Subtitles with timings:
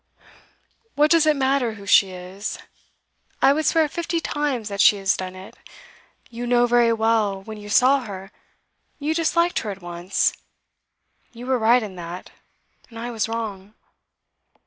[0.95, 2.57] 'What does it matter who she is?
[3.39, 5.55] I would swear fifty times that she has done it.
[6.31, 8.31] You know very well, when you saw her,
[8.97, 10.33] you disliked her at once.
[11.33, 12.31] You were right in that,
[12.89, 13.75] and I was wrong.